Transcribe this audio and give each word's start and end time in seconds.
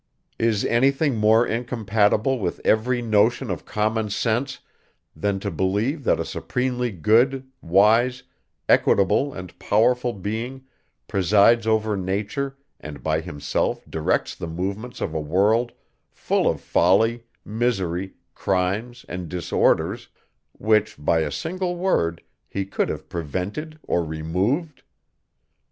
Is 0.39 0.65
any 0.65 0.89
thing 0.89 1.15
more 1.17 1.45
incompatible 1.45 2.39
with 2.39 2.59
every 2.65 3.03
notion 3.03 3.51
of 3.51 3.65
common 3.67 4.09
sense, 4.09 4.57
than 5.15 5.39
to 5.41 5.51
believe, 5.51 6.05
that 6.05 6.19
a 6.19 6.25
supremely 6.25 6.91
good, 6.91 7.45
wise, 7.61 8.23
equitable 8.67 9.31
and 9.31 9.59
powerful 9.59 10.13
being 10.13 10.65
presides 11.07 11.67
over 11.67 11.95
nature, 11.95 12.57
and 12.79 13.03
by 13.03 13.21
himself 13.21 13.85
directs 13.87 14.33
the 14.33 14.47
movements 14.47 15.01
of 15.01 15.13
a 15.13 15.21
world, 15.21 15.71
full 16.09 16.49
of 16.49 16.61
folly, 16.61 17.21
misery, 17.45 18.15
crimes 18.33 19.05
and 19.07 19.29
disorders, 19.29 20.07
which 20.53 20.95
by 20.97 21.19
a 21.19 21.29
single 21.29 21.75
word, 21.75 22.23
he 22.49 22.65
could 22.65 22.89
have 22.89 23.07
prevented 23.07 23.77
or 23.83 24.03
removed? 24.03 24.81